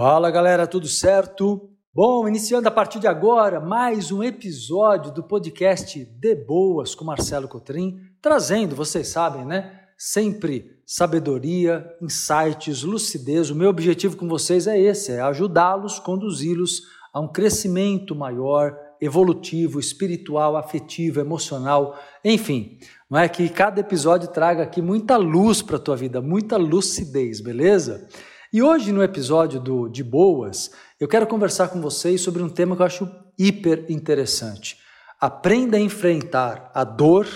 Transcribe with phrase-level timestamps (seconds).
[0.00, 1.70] Fala galera, tudo certo?
[1.92, 7.48] Bom, iniciando a partir de agora mais um episódio do podcast De Boas com Marcelo
[7.48, 9.88] Cotrim, trazendo, vocês sabem, né?
[9.98, 13.50] Sempre sabedoria, insights, lucidez.
[13.50, 19.80] O meu objetivo com vocês é esse: é ajudá-los, conduzi-los a um crescimento maior, evolutivo,
[19.80, 22.78] espiritual, afetivo, emocional, enfim.
[23.10, 27.40] Não é que cada episódio traga aqui muita luz para a tua vida, muita lucidez,
[27.40, 28.06] beleza?
[28.50, 32.74] E hoje, no episódio do De Boas, eu quero conversar com vocês sobre um tema
[32.74, 34.78] que eu acho hiper interessante.
[35.20, 37.26] Aprenda a enfrentar a dor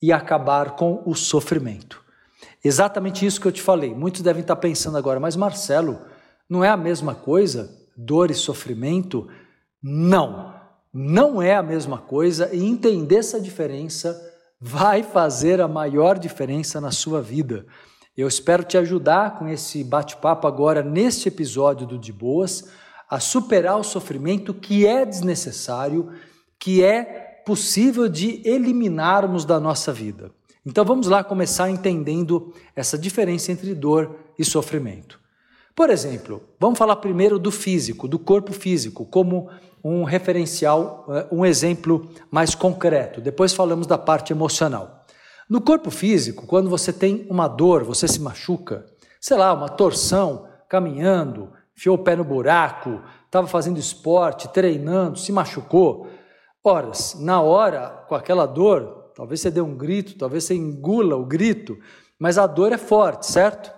[0.00, 2.02] e acabar com o sofrimento.
[2.64, 3.94] Exatamente isso que eu te falei.
[3.94, 6.00] Muitos devem estar pensando agora, mas Marcelo,
[6.48, 7.70] não é a mesma coisa?
[7.94, 9.28] Dor e sofrimento?
[9.82, 10.54] Não,
[10.90, 14.18] não é a mesma coisa e entender essa diferença
[14.58, 17.66] vai fazer a maior diferença na sua vida.
[18.16, 22.68] Eu espero te ajudar com esse bate-papo agora, neste episódio do De Boas,
[23.10, 26.12] a superar o sofrimento que é desnecessário,
[26.56, 30.30] que é possível de eliminarmos da nossa vida.
[30.64, 35.20] Então vamos lá começar entendendo essa diferença entre dor e sofrimento.
[35.74, 39.50] Por exemplo, vamos falar primeiro do físico, do corpo físico, como
[39.82, 43.20] um referencial, eh, um exemplo mais concreto.
[43.20, 45.03] Depois falamos da parte emocional.
[45.48, 48.86] No corpo físico, quando você tem uma dor, você se machuca,
[49.20, 55.32] sei lá, uma torção, caminhando, enfiou o pé no buraco, estava fazendo esporte, treinando, se
[55.32, 56.08] machucou.
[56.62, 61.26] Horas, na hora, com aquela dor, talvez você dê um grito, talvez você engula o
[61.26, 61.76] grito,
[62.18, 63.72] mas a dor é forte, certo?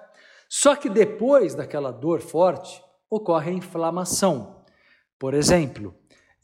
[0.48, 2.80] Só que depois daquela dor forte,
[3.10, 4.64] ocorre a inflamação,
[5.18, 5.94] por exemplo.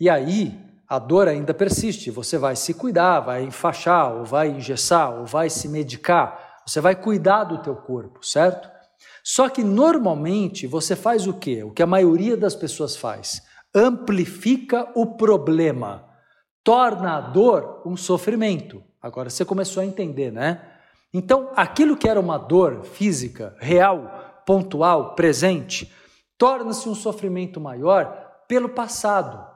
[0.00, 0.58] E aí,
[0.92, 5.48] a dor ainda persiste, você vai se cuidar, vai enfaixar, ou vai engessar, ou vai
[5.48, 8.70] se medicar, você vai cuidar do teu corpo, certo?
[9.24, 11.64] Só que normalmente você faz o quê?
[11.64, 13.40] O que a maioria das pessoas faz?
[13.74, 16.04] Amplifica o problema,
[16.62, 18.84] torna a dor um sofrimento.
[19.00, 20.60] Agora você começou a entender, né?
[21.10, 25.90] Então, aquilo que era uma dor física, real, pontual, presente,
[26.36, 29.51] torna-se um sofrimento maior pelo passado,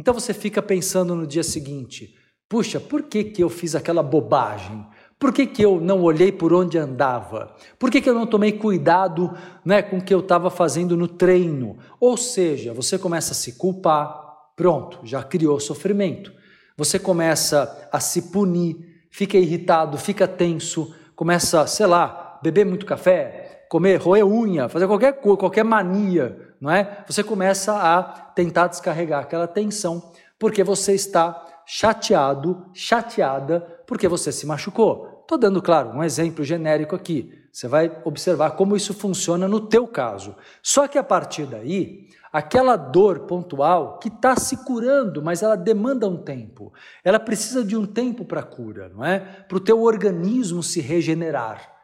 [0.00, 2.14] então você fica pensando no dia seguinte:
[2.48, 4.86] puxa, por que, que eu fiz aquela bobagem?
[5.18, 7.54] Por que, que eu não olhei por onde andava?
[7.78, 11.06] Por que, que eu não tomei cuidado né, com o que eu estava fazendo no
[11.06, 11.76] treino?
[12.00, 14.18] Ou seja, você começa a se culpar,
[14.56, 16.32] pronto, já criou sofrimento.
[16.78, 18.78] Você começa a se punir,
[19.10, 25.20] fica irritado, fica tenso, começa, sei lá, beber muito café, comer, roer unha, fazer qualquer
[25.20, 27.04] coisa, qualquer mania não é?
[27.06, 34.46] Você começa a tentar descarregar aquela tensão porque você está chateado, chateada, porque você se
[34.46, 35.20] machucou.
[35.22, 37.32] Estou dando, claro, um exemplo genérico aqui.
[37.52, 40.34] Você vai observar como isso funciona no teu caso.
[40.62, 46.08] Só que a partir daí, aquela dor pontual que está se curando, mas ela demanda
[46.08, 46.72] um tempo.
[47.04, 49.20] Ela precisa de um tempo para cura, não é?
[49.20, 51.79] Para o teu organismo se regenerar.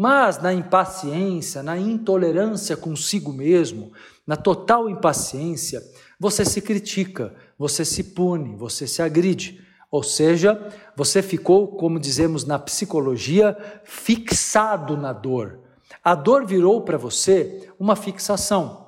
[0.00, 3.90] Mas na impaciência, na intolerância consigo mesmo,
[4.24, 5.82] na total impaciência,
[6.20, 9.60] você se critica, você se pune, você se agride.
[9.90, 15.58] Ou seja, você ficou, como dizemos na psicologia, fixado na dor.
[16.04, 18.86] A dor virou para você uma fixação.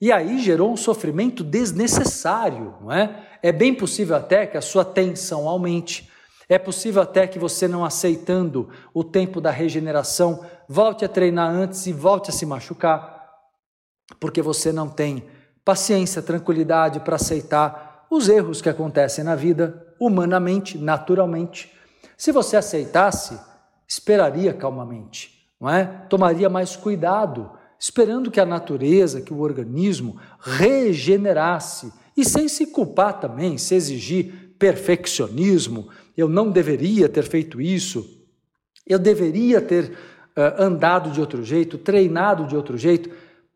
[0.00, 3.28] E aí gerou um sofrimento desnecessário, não é?
[3.42, 6.10] É bem possível até que a sua tensão aumente,
[6.48, 11.86] é possível até que você, não aceitando o tempo da regeneração, volte a treinar antes
[11.86, 13.30] e volte a se machucar,
[14.20, 15.24] porque você não tem
[15.64, 21.72] paciência, tranquilidade para aceitar os erros que acontecem na vida, humanamente, naturalmente.
[22.16, 23.38] Se você aceitasse,
[23.88, 25.84] esperaria calmamente, não é?
[26.08, 33.18] Tomaria mais cuidado, esperando que a natureza, que o organismo regenerasse e sem se culpar
[33.20, 38.16] também, se exigir perfeccionismo, eu não deveria ter feito isso,
[38.86, 39.90] eu deveria ter
[40.36, 43.10] uh, andado de outro jeito, treinado de outro jeito.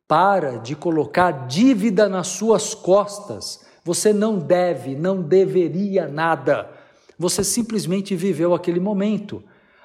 [0.08, 3.64] Para de colocar dívida nas suas costas.
[3.84, 6.68] Você não deve, não deveria nada.
[7.16, 9.40] Você simplesmente viveu aquele momento.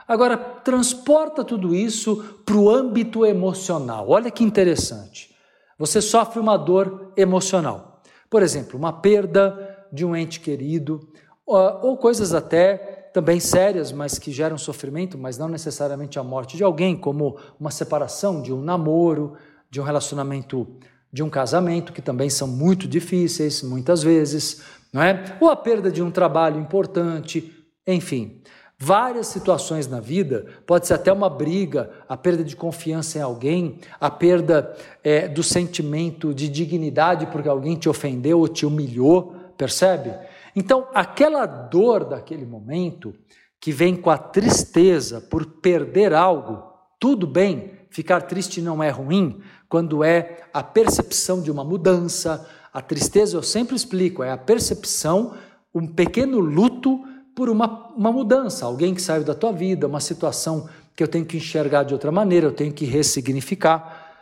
[0.07, 4.09] Agora, transporta tudo isso para o âmbito emocional.
[4.09, 5.35] Olha que interessante.
[5.77, 8.01] Você sofre uma dor emocional.
[8.29, 11.07] Por exemplo, uma perda de um ente querido,
[11.45, 16.63] ou coisas até também sérias, mas que geram sofrimento, mas não necessariamente a morte de
[16.63, 19.35] alguém, como uma separação de um namoro,
[19.69, 20.67] de um relacionamento,
[21.13, 25.37] de um casamento, que também são muito difíceis, muitas vezes, não é?
[25.39, 27.53] Ou a perda de um trabalho importante,
[27.87, 28.41] enfim.
[28.77, 33.79] Várias situações na vida, pode ser até uma briga, a perda de confiança em alguém,
[33.97, 40.13] a perda é, do sentimento de dignidade porque alguém te ofendeu ou te humilhou, percebe?
[40.55, 43.13] Então, aquela dor daquele momento,
[43.59, 46.63] que vem com a tristeza por perder algo,
[46.99, 52.81] tudo bem, ficar triste não é ruim, quando é a percepção de uma mudança, a
[52.81, 55.35] tristeza eu sempre explico, é a percepção,
[55.73, 57.03] um pequeno luto
[57.35, 61.25] por uma, uma mudança, alguém que saiu da tua vida, uma situação que eu tenho
[61.25, 64.13] que enxergar de outra maneira, eu tenho que ressignificar.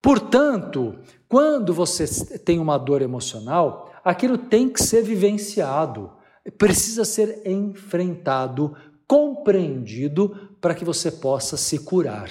[0.00, 0.98] Portanto,
[1.28, 6.12] quando você tem uma dor emocional, aquilo tem que ser vivenciado,
[6.58, 8.76] precisa ser enfrentado,
[9.06, 12.30] compreendido para que você possa se curar.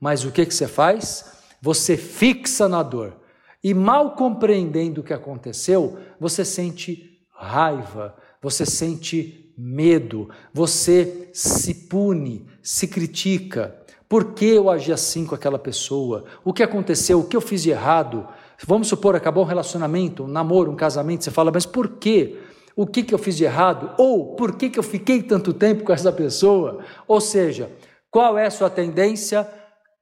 [0.00, 1.24] Mas o que, que você faz?
[1.60, 3.16] Você fixa na dor.
[3.62, 12.46] E mal compreendendo o que aconteceu, você sente raiva, você sente medo, você se pune,
[12.62, 13.74] se critica.
[14.08, 16.24] Por que eu agi assim com aquela pessoa?
[16.44, 17.20] O que aconteceu?
[17.20, 18.28] O que eu fiz de errado?
[18.66, 22.38] Vamos supor, acabou um relacionamento, um namoro, um casamento, você fala, mas por quê?
[22.76, 23.92] O que, que eu fiz de errado?
[23.98, 26.80] Ou por que, que eu fiquei tanto tempo com essa pessoa?
[27.06, 27.70] Ou seja,
[28.10, 29.48] qual é a sua tendência?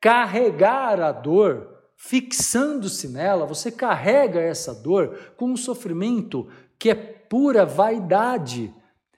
[0.01, 6.49] Carregar a dor, fixando-se nela, você carrega essa dor com um sofrimento
[6.79, 8.75] que é pura vaidade.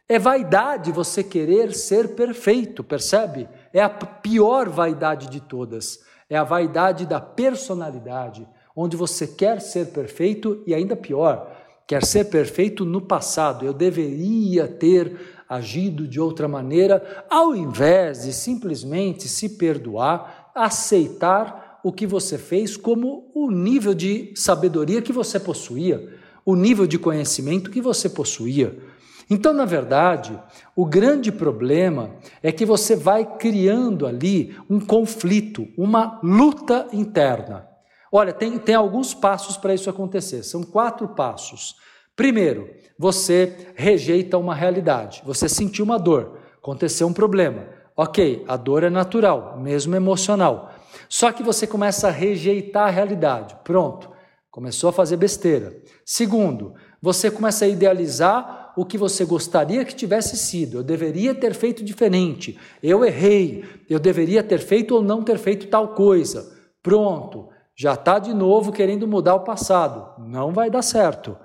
[0.08, 3.48] É vaidade você querer ser perfeito, percebe?
[3.72, 6.00] É a pior vaidade de todas.
[6.28, 11.50] É a vaidade da personalidade, onde você quer ser perfeito e ainda pior,
[11.86, 13.64] quer ser perfeito no passado.
[13.64, 15.16] Eu deveria ter
[15.48, 22.76] agido de outra maneira, ao invés de simplesmente se perdoar, aceitar o que você fez
[22.76, 26.08] como o nível de sabedoria que você possuía,
[26.44, 28.76] o nível de conhecimento que você possuía.
[29.28, 30.38] Então, na verdade,
[30.76, 37.73] o grande problema é que você vai criando ali um conflito, uma luta interna.
[38.16, 41.74] Olha, tem, tem alguns passos para isso acontecer, são quatro passos.
[42.14, 47.66] Primeiro, você rejeita uma realidade, você sentiu uma dor, aconteceu um problema.
[47.96, 50.72] Ok, a dor é natural, mesmo emocional.
[51.08, 53.56] Só que você começa a rejeitar a realidade.
[53.64, 54.08] Pronto,
[54.48, 55.76] começou a fazer besteira.
[56.04, 60.78] Segundo, você começa a idealizar o que você gostaria que tivesse sido.
[60.78, 62.56] Eu deveria ter feito diferente.
[62.80, 63.64] Eu errei.
[63.90, 66.52] Eu deveria ter feito ou não ter feito tal coisa.
[66.80, 70.22] Pronto, já está de novo querendo mudar o passado.
[70.22, 71.36] Não vai dar certo.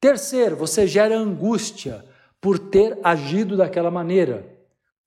[0.00, 2.04] Terceiro, você gera angústia
[2.40, 4.46] por ter agido daquela maneira.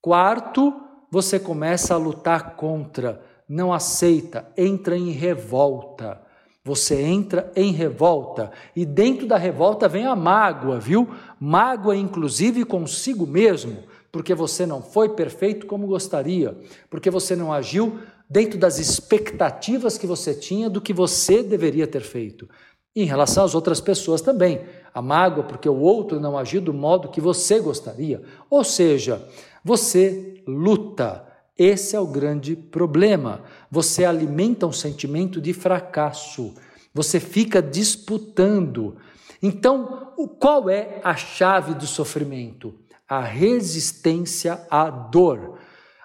[0.02, 0.74] Quarto,
[1.10, 6.22] você começa a lutar contra, não aceita, entra em revolta.
[6.64, 11.10] Você entra em revolta e dentro da revolta vem a mágoa, viu?
[11.40, 16.56] Mágoa, inclusive, consigo mesmo, porque você não foi perfeito como gostaria,
[16.88, 18.00] porque você não agiu
[18.32, 22.48] dentro das expectativas que você tinha do que você deveria ter feito.
[22.96, 24.62] E em relação às outras pessoas também.
[24.94, 28.24] A mágoa porque o outro não agiu do modo que você gostaria.
[28.50, 29.22] Ou seja,
[29.66, 33.44] você luta esse é o grande problema.
[33.70, 36.56] Você alimenta um sentimento de fracasso.
[36.94, 38.96] Você fica disputando.
[39.44, 42.74] Então, qual é a chave do sofrimento?
[43.08, 45.60] A resistência à dor.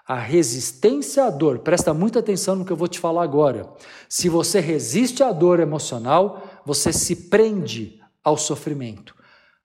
[0.06, 1.58] A resistência à dor.
[1.58, 3.69] Presta muita atenção no que eu vou te falar agora.
[4.08, 9.14] Se você resiste à dor emocional, você se prende ao sofrimento.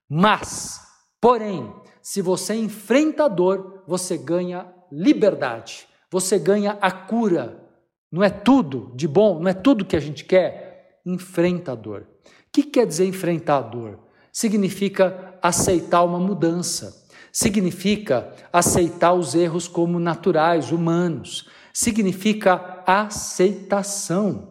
[0.08, 0.80] Mas,
[1.20, 7.62] porém, se você enfrenta a dor, você ganha liberdade, você ganha a cura.
[8.10, 11.00] Não é tudo de bom, não é tudo que a gente quer.
[11.06, 12.02] Enfrenta a dor.
[12.02, 12.06] O
[12.52, 13.98] que quer dizer enfrentar a dor?
[14.32, 17.01] Significa aceitar uma mudança,
[17.32, 24.50] significa aceitar os erros como naturais, humanos, significa aceitação.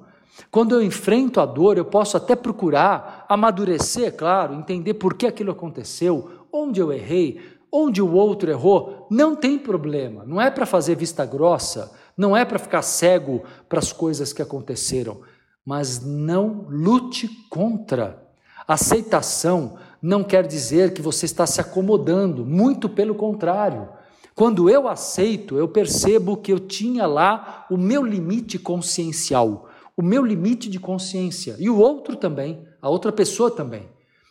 [0.50, 5.52] Quando eu enfrento a dor, eu posso até procurar amadurecer, claro, entender por que aquilo
[5.52, 7.40] aconteceu, onde eu errei,
[7.72, 12.44] Onde o outro errou, não tem problema, não é para fazer vista grossa, não é
[12.44, 15.22] para ficar cego para as coisas que aconteceram,
[15.66, 18.22] mas não lute contra.
[18.68, 23.88] Aceitação não quer dizer que você está se acomodando, muito pelo contrário.
[24.34, 30.26] Quando eu aceito, eu percebo que eu tinha lá o meu limite consciencial, o meu
[30.26, 33.90] limite de consciência, e o outro também, a outra pessoa também.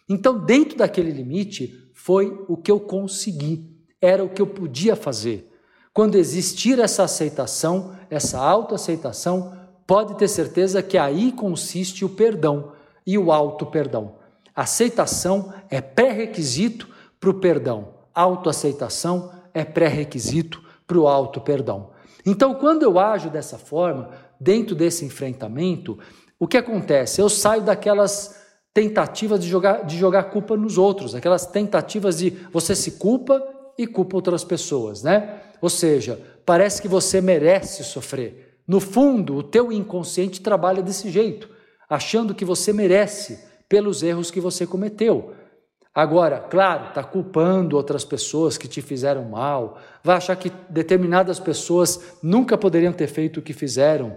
[0.09, 5.49] Então, dentro daquele limite, foi o que eu consegui, era o que eu podia fazer.
[5.93, 9.53] Quando existir essa aceitação, essa autoaceitação,
[9.87, 12.73] pode ter certeza que aí consiste o perdão
[13.07, 14.20] e o auto-perdão.
[14.61, 16.87] Aceitação é pré-requisito
[17.19, 17.95] para o perdão.
[18.15, 21.93] Autoaceitação é pré-requisito para o auto-perdão.
[22.27, 25.99] Então, quando eu ajo dessa forma, dentro desse enfrentamento,
[26.39, 27.23] o que acontece?
[27.23, 28.39] Eu saio daquelas
[28.75, 33.43] tentativas de jogar, de jogar culpa nos outros, aquelas tentativas de você se culpa
[33.79, 35.41] e culpa outras pessoas, né?
[35.63, 38.59] Ou seja, parece que você merece sofrer.
[38.69, 41.49] No fundo, o teu inconsciente trabalha desse jeito,
[41.89, 45.33] achando que você merece pelos erros que você cometeu.
[45.95, 52.19] Agora, claro, está culpando outras pessoas que te fizeram mal, vai achar que determinadas pessoas
[52.23, 54.17] nunca poderiam ter feito o que fizeram,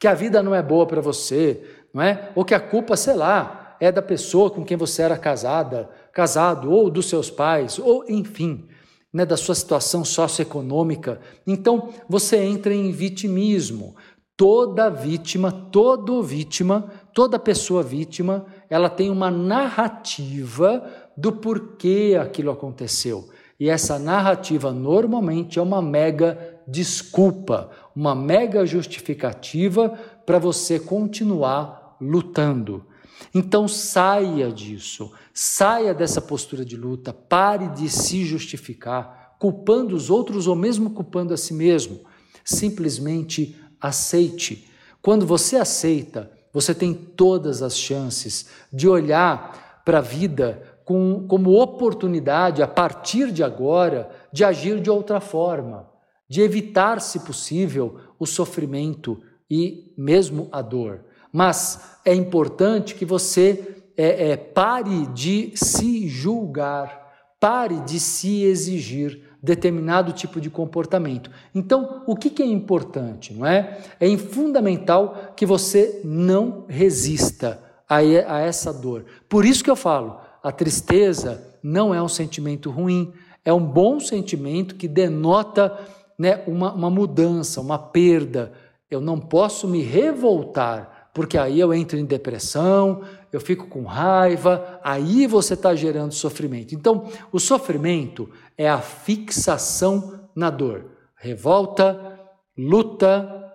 [0.00, 1.62] que a vida não é boa para você,
[1.92, 2.32] não é?
[2.34, 6.70] Ou que a culpa, sei lá, é da pessoa com quem você era casada, casado,
[6.70, 8.66] ou dos seus pais, ou enfim,
[9.12, 11.20] né, da sua situação socioeconômica.
[11.46, 13.94] Então, você entra em vitimismo.
[14.36, 23.28] Toda vítima, todo vítima, toda pessoa vítima, ela tem uma narrativa do porquê aquilo aconteceu.
[23.58, 32.86] E essa narrativa normalmente é uma mega desculpa, uma mega justificativa para você continuar lutando.
[33.34, 40.46] Então saia disso, saia dessa postura de luta, pare de se justificar, culpando os outros
[40.46, 41.98] ou mesmo culpando a si mesmo.
[42.44, 44.68] Simplesmente aceite.
[45.02, 51.62] Quando você aceita, você tem todas as chances de olhar para a vida com, como
[51.62, 55.88] oportunidade, a partir de agora, de agir de outra forma,
[56.28, 61.04] de evitar, se possível, o sofrimento e mesmo a dor.
[61.32, 69.27] Mas é importante que você é, é, pare de se julgar, pare de se exigir
[69.42, 71.30] determinado tipo de comportamento.
[71.54, 73.78] Então, o que, que é importante, não é?
[74.00, 79.04] É fundamental que você não resista a, a essa dor.
[79.28, 83.12] Por isso que eu falo, a tristeza não é um sentimento ruim,
[83.44, 85.78] é um bom sentimento que denota
[86.18, 88.52] né, uma, uma mudança, uma perda.
[88.90, 93.00] Eu não posso me revoltar porque aí eu entro em depressão,
[93.32, 96.74] eu fico com raiva, aí você está gerando sofrimento.
[96.74, 102.18] Então, o sofrimento é a fixação na dor, revolta,
[102.56, 103.52] luta,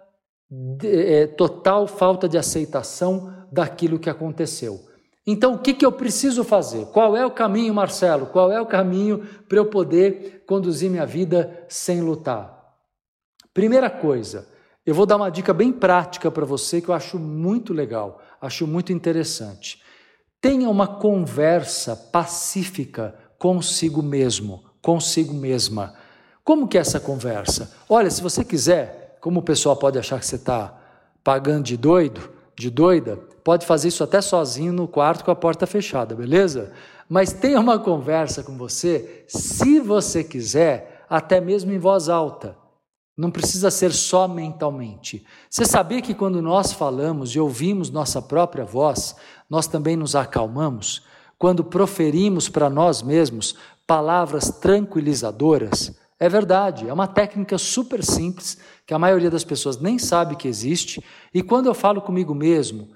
[0.84, 4.80] é, total falta de aceitação daquilo que aconteceu.
[5.26, 6.86] Então, o que, que eu preciso fazer?
[6.88, 8.26] Qual é o caminho, Marcelo?
[8.28, 12.62] Qual é o caminho para eu poder conduzir minha vida sem lutar?
[13.54, 14.48] Primeira coisa,
[14.86, 18.68] eu vou dar uma dica bem prática para você que eu acho muito legal, acho
[18.68, 19.82] muito interessante.
[20.42, 25.94] Tenha uma conversa pacífica consigo mesmo, consigo mesma.
[26.44, 27.74] Como que é essa conversa?
[27.88, 30.78] Olha, se você quiser, como o pessoal pode achar que você está
[31.24, 35.66] pagando de doido, de doida, pode fazer isso até sozinho no quarto com a porta
[35.66, 36.74] fechada, beleza?
[37.08, 42.58] Mas tenha uma conversa com você, se você quiser, até mesmo em voz alta.
[43.16, 45.24] Não precisa ser só mentalmente.
[45.50, 49.16] Você sabia que quando nós falamos e ouvimos nossa própria voz,
[49.48, 51.04] nós também nos acalmamos?
[51.38, 53.56] Quando proferimos para nós mesmos
[53.86, 55.96] palavras tranquilizadoras?
[56.20, 60.48] É verdade, é uma técnica super simples que a maioria das pessoas nem sabe que
[60.48, 61.04] existe.
[61.34, 62.90] E quando eu falo comigo mesmo,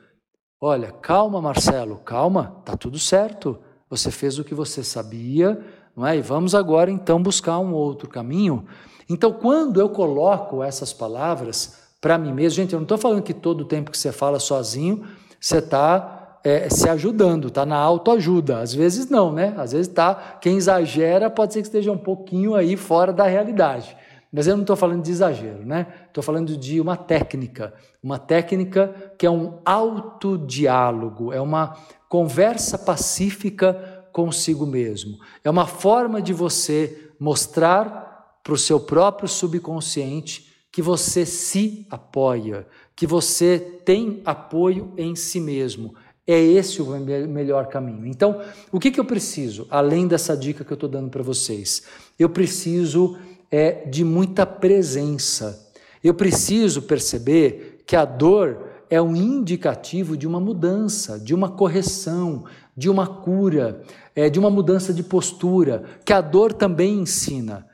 [0.59, 3.59] olha, calma, Marcelo, calma, tá tudo certo.
[3.89, 5.63] Você fez o que você sabia,
[5.97, 6.15] não é?
[6.15, 8.63] E vamos agora então buscar um outro caminho.
[9.09, 13.33] Então, quando eu coloco essas palavras para mim mesmo, gente, eu não estou falando que
[13.33, 15.03] todo tempo que você fala sozinho,
[15.41, 18.59] você está é, se ajudando, está na autoajuda.
[18.59, 19.55] Às vezes não, né?
[19.57, 20.37] Às vezes está.
[20.39, 23.97] Quem exagera pode ser que esteja um pouquinho aí fora da realidade.
[24.31, 25.87] Mas eu não estou falando de exagero, né?
[26.07, 27.73] Estou falando de uma técnica,
[28.03, 31.75] uma técnica que é um autodiálogo, é uma
[32.09, 35.19] conversa pacífica consigo mesmo.
[35.43, 42.65] É uma forma de você mostrar para o seu próprio subconsciente que você se apoia,
[42.95, 45.93] que você tem apoio em si mesmo.
[46.25, 46.87] É esse o
[47.27, 48.07] melhor caminho.
[48.07, 51.83] Então, o que, que eu preciso, além dessa dica que eu estou dando para vocês?
[52.17, 53.19] Eu preciso
[53.51, 55.71] é, de muita presença.
[56.03, 62.45] Eu preciso perceber que a dor é um indicativo de uma mudança, de uma correção,
[62.77, 63.81] de uma cura,
[64.15, 67.65] é, de uma mudança de postura, que a dor também ensina.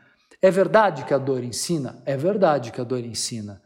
[0.41, 2.01] É verdade que a dor ensina?
[2.05, 3.61] É verdade que a dor ensina.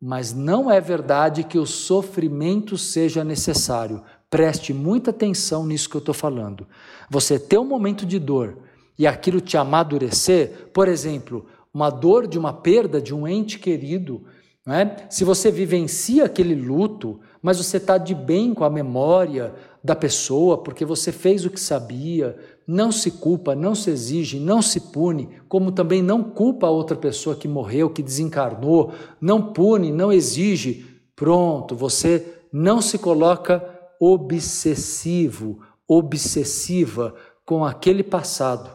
[0.00, 4.02] Mas não é verdade que o sofrimento seja necessário.
[4.30, 6.66] Preste muita atenção nisso que eu estou falando.
[7.10, 8.58] Você ter um momento de dor
[8.98, 14.24] e aquilo te amadurecer, por exemplo, uma dor de uma perda de um ente querido,
[14.66, 15.06] é?
[15.08, 20.58] se você vivencia aquele luto, mas você está de bem com a memória da pessoa,
[20.58, 25.28] porque você fez o que sabia, não se culpa, não se exige, não se pune,
[25.48, 30.86] como também não culpa a outra pessoa que morreu, que desencarnou, não pune, não exige.
[31.16, 33.64] Pronto, você não se coloca
[34.00, 38.70] obsessivo, obsessiva com aquele passado.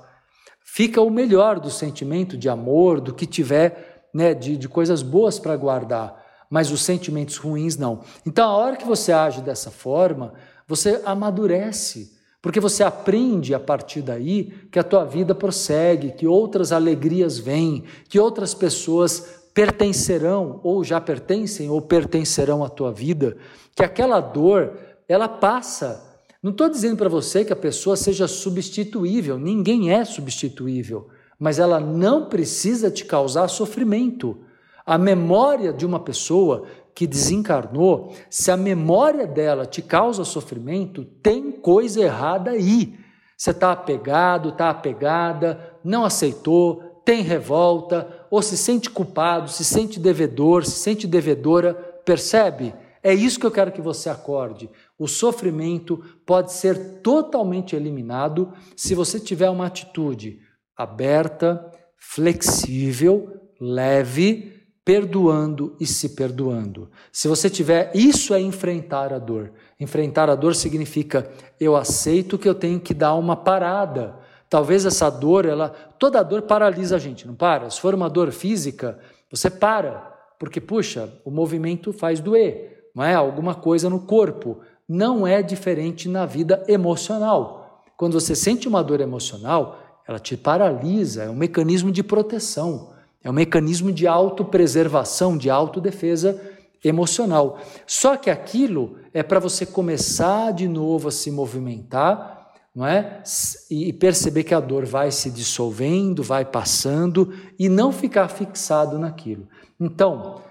[0.64, 5.38] Fica o melhor do sentimento de amor, do que tiver, né, de, de coisas boas
[5.38, 8.02] para guardar, mas os sentimentos ruins não.
[8.26, 10.34] Então, a hora que você age dessa forma,
[10.68, 16.72] você amadurece, porque você aprende a partir daí que a tua vida prossegue, que outras
[16.72, 23.38] alegrias vêm, que outras pessoas pertencerão ou já pertencem ou pertencerão à tua vida,
[23.76, 24.74] que aquela dor,
[25.08, 31.08] ela passa não estou dizendo para você que a pessoa seja substituível, ninguém é substituível,
[31.40, 34.38] mas ela não precisa te causar sofrimento.
[34.86, 41.52] A memória de uma pessoa que desencarnou, se a memória dela te causa sofrimento, tem
[41.52, 42.98] coisa errada aí.
[43.38, 50.00] Você está apegado, está apegada, não aceitou, tem revolta, ou se sente culpado, se sente
[50.00, 51.74] devedor, se sente devedora,
[52.06, 52.74] percebe?
[53.02, 54.70] É isso que eu quero que você acorde.
[54.98, 60.40] O sofrimento pode ser totalmente eliminado se você tiver uma atitude
[60.78, 66.90] aberta, flexível, leve, perdoando e se perdoando.
[67.12, 69.52] Se você tiver, isso é enfrentar a dor.
[69.80, 74.16] Enfrentar a dor significa eu aceito que eu tenho que dar uma parada.
[74.50, 77.70] Talvez essa dor, ela, toda dor paralisa a gente, não para?
[77.70, 79.00] Se for uma dor física,
[79.32, 83.14] você para, porque puxa, o movimento faz doer não é?
[83.14, 84.60] Alguma coisa no corpo.
[84.88, 87.84] Não é diferente na vida emocional.
[87.98, 92.93] Quando você sente uma dor emocional, ela te paralisa, é um mecanismo de proteção,
[93.24, 96.42] é um mecanismo de autopreservação, de autodefesa
[96.84, 97.60] emocional.
[97.88, 103.24] Só que aquilo é para você começar de novo a se movimentar, não é?
[103.70, 109.48] E perceber que a dor vai se dissolvendo, vai passando e não ficar fixado naquilo.
[109.80, 110.42] Então,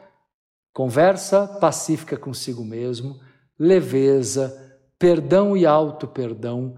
[0.73, 3.21] Conversa pacífica consigo mesmo,
[3.59, 6.77] leveza, perdão e auto-perdão,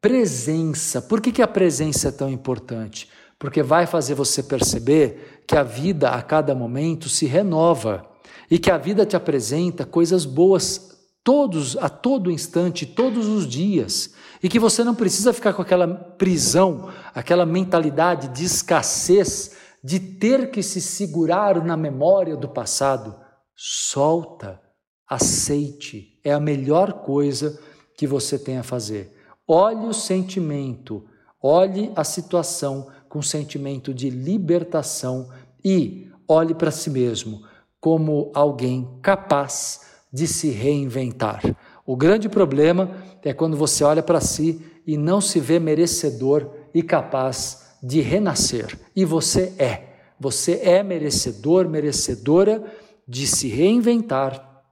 [0.00, 1.02] presença.
[1.02, 3.10] Por que, que a presença é tão importante?
[3.44, 8.10] Porque vai fazer você perceber que a vida a cada momento se renova
[8.50, 14.14] e que a vida te apresenta coisas boas todos a todo instante, todos os dias,
[14.42, 20.50] e que você não precisa ficar com aquela prisão, aquela mentalidade de escassez, de ter
[20.50, 23.14] que se segurar na memória do passado.
[23.54, 24.58] Solta,
[25.06, 27.60] aceite, é a melhor coisa
[27.94, 29.14] que você tem a fazer.
[29.46, 31.04] Olhe o sentimento,
[31.42, 35.28] olhe a situação com sentimento de libertação
[35.64, 37.44] e olhe para si mesmo
[37.80, 41.40] como alguém capaz de se reinventar.
[41.86, 42.90] O grande problema
[43.22, 48.76] é quando você olha para si e não se vê merecedor e capaz de renascer.
[48.96, 49.94] E você é.
[50.18, 52.64] Você é merecedor, merecedora
[53.06, 54.64] de se reinventar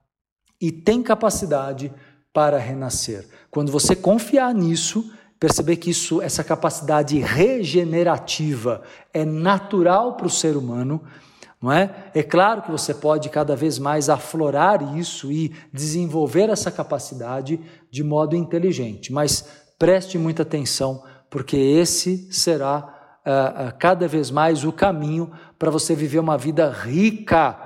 [0.59, 1.93] e tem capacidade
[2.33, 3.25] para renascer.
[3.49, 5.09] Quando você confiar nisso,
[5.43, 8.81] perceber que isso, essa capacidade regenerativa
[9.13, 11.03] é natural para o ser humano,
[11.61, 11.93] não é?
[12.15, 17.59] É claro que você pode cada vez mais aflorar isso e desenvolver essa capacidade
[17.91, 19.45] de modo inteligente, mas
[19.77, 25.29] preste muita atenção, porque esse será uh, uh, cada vez mais o caminho
[25.59, 27.59] para você viver uma vida rica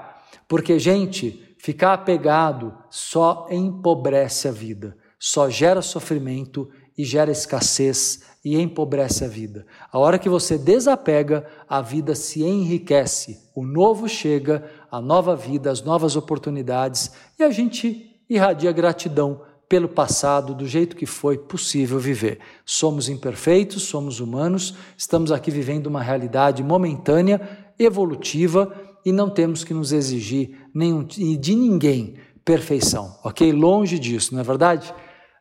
[0.47, 8.59] porque, gente, ficar apegado só empobrece a vida, só gera sofrimento e gera escassez e
[8.59, 9.65] empobrece a vida.
[9.91, 15.69] A hora que você desapega, a vida se enriquece, o novo chega, a nova vida,
[15.69, 21.99] as novas oportunidades e a gente irradia gratidão pelo passado, do jeito que foi possível
[21.99, 22.39] viver.
[22.65, 27.41] Somos imperfeitos, somos humanos, estamos aqui vivendo uma realidade momentânea,
[27.77, 28.73] evolutiva
[29.05, 33.51] e não temos que nos exigir nenhum, de ninguém perfeição, ok?
[33.51, 34.93] Longe disso, não é verdade?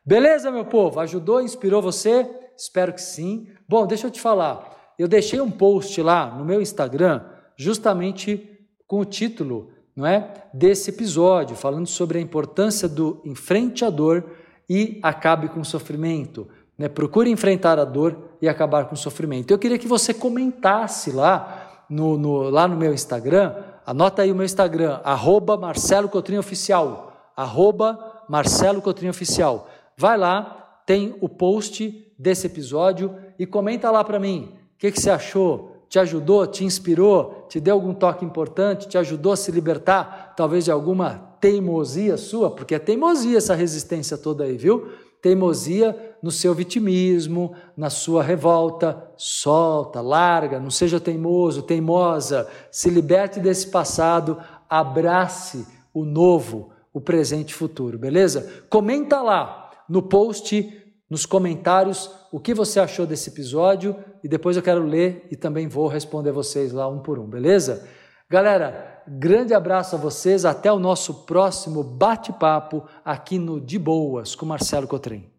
[0.07, 1.01] Beleza, meu povo?
[1.01, 2.25] Ajudou, inspirou você?
[2.55, 3.45] Espero que sim.
[3.67, 4.93] Bom, deixa eu te falar.
[4.97, 7.25] Eu deixei um post lá no meu Instagram,
[7.57, 13.89] justamente com o título, não é, desse episódio, falando sobre a importância do enfrente a
[13.89, 14.23] dor
[14.69, 16.47] e acabe com o sofrimento.
[16.77, 16.87] Né?
[16.87, 19.51] Procure enfrentar a dor e acabar com o sofrimento.
[19.51, 24.35] Eu queria que você comentasse lá no, no, lá no meu Instagram, anota aí o
[24.35, 29.67] meu Instagram, arroba Marcelo Cotrim Oficial, arroba Marcelo Cotrim Oficial.
[29.99, 34.53] Vai lá, tem o post desse episódio e comenta lá para mim.
[34.75, 38.95] O que, que você achou, te ajudou, te inspirou, te deu algum toque importante, te
[38.95, 44.43] ajudou a se libertar, talvez de alguma teimosia sua, porque é teimosia essa resistência toda
[44.43, 44.87] aí, viu?
[45.19, 53.39] Teimosia no seu vitimismo, na sua revolta, solta, larga, não seja teimoso, teimosa, se liberte
[53.39, 54.37] desse passado,
[54.69, 58.63] abrace o novo, o presente e futuro, beleza?
[58.69, 59.56] Comenta lá
[59.89, 65.27] no post, nos comentários, o que você achou desse episódio e depois eu quero ler
[65.31, 67.87] e também vou responder vocês lá um por um, beleza?
[68.29, 74.45] Galera, grande abraço a vocês, até o nosso próximo bate-papo aqui no De Boas com
[74.45, 75.36] Marcelo Cotrim.